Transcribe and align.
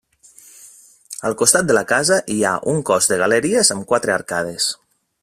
Al 1.29 1.35
costat 1.41 1.69
de 1.71 1.75
la 1.79 1.83
casa 1.93 2.19
hi 2.37 2.39
ha 2.45 2.55
un 2.73 2.83
cos 2.91 3.13
de 3.13 3.21
galeries 3.25 3.73
amb 3.77 3.89
quatre 3.93 4.19
arcades. 4.19 4.73